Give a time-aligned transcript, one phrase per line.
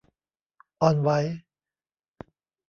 [0.81, 1.09] อ่อนไหว